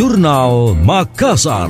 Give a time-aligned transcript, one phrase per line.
[0.00, 1.68] Jurnal Makassar.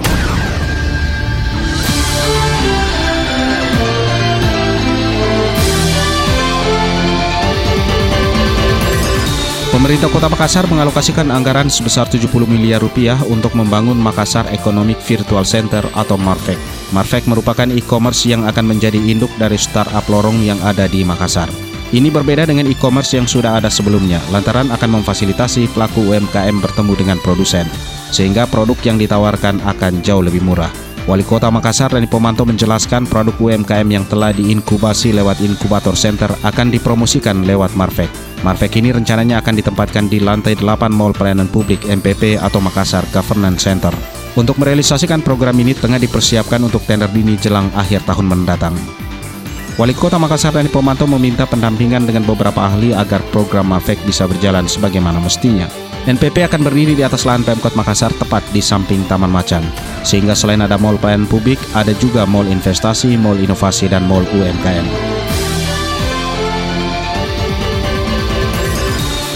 [9.74, 15.82] Pemerintah Kota Makassar mengalokasikan anggaran sebesar 70 miliar rupiah untuk membangun Makassar Economic Virtual Center
[15.98, 16.62] atau Marvek.
[16.94, 21.69] Marvek merupakan e-commerce yang akan menjadi induk dari startup lorong yang ada di Makassar.
[21.90, 27.18] Ini berbeda dengan e-commerce yang sudah ada sebelumnya, lantaran akan memfasilitasi pelaku UMKM bertemu dengan
[27.18, 27.66] produsen,
[28.14, 30.70] sehingga produk yang ditawarkan akan jauh lebih murah.
[31.10, 36.70] Wali Kota Makassar Rani Pomanto menjelaskan produk UMKM yang telah diinkubasi lewat inkubator center akan
[36.70, 38.06] dipromosikan lewat Marvek.
[38.46, 43.66] Marvek ini rencananya akan ditempatkan di lantai 8 Mall Pelayanan Publik MPP atau Makassar Governance
[43.66, 43.90] Center.
[44.38, 48.78] Untuk merealisasikan program ini tengah dipersiapkan untuk tender dini jelang akhir tahun mendatang.
[49.80, 54.68] Wali Kota Makassar Rani Pomanto meminta pendampingan dengan beberapa ahli agar program Marvek bisa berjalan
[54.68, 55.72] sebagaimana mestinya.
[56.04, 59.64] NPP akan berdiri di atas lahan Pemkot Makassar tepat di samping Taman Macan.
[60.04, 65.09] Sehingga selain ada mall pelayanan publik, ada juga mall investasi, mall inovasi, dan mall UMKM.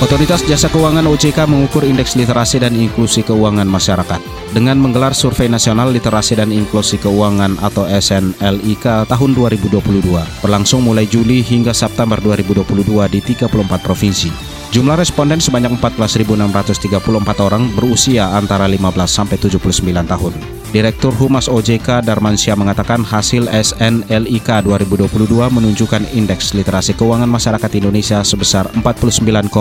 [0.03, 4.19] Otoritas Jasa Keuangan OJK mengukur indeks literasi dan inklusi keuangan masyarakat.
[4.51, 11.47] Dengan menggelar Survei Nasional Literasi dan Inklusi Keuangan atau SNLIK tahun 2022, berlangsung mulai Juli
[11.47, 14.35] hingga September 2022 di 34 provinsi.
[14.75, 19.79] Jumlah responden sebanyak 14.634 orang berusia antara 15 sampai 79
[20.11, 20.54] tahun.
[20.75, 28.67] Direktur Humas OJK Darmansyah mengatakan hasil SNLIK 2022 menunjukkan indeks literasi keuangan masyarakat Indonesia sebesar
[28.83, 29.55] 49,68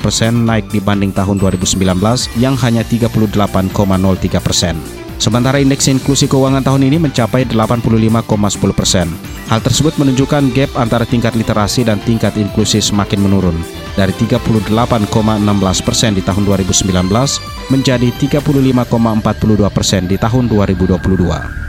[0.00, 2.00] persen naik dibanding tahun 2019
[2.40, 5.05] yang hanya 38,03 persen.
[5.16, 9.08] Sementara indeks inklusi keuangan tahun ini mencapai 85,10 persen.
[9.48, 13.56] Hal tersebut menunjukkan gap antara tingkat literasi dan tingkat inklusi semakin menurun
[13.96, 14.68] dari 38,16
[15.86, 16.92] persen di tahun 2019
[17.72, 18.08] menjadi
[18.44, 21.66] 35,42 persen di tahun 2022.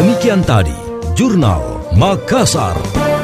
[0.00, 0.74] Demikian tadi,
[1.12, 3.19] Jurnal Makassar.